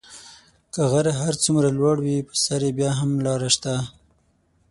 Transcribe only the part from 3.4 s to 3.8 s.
شته.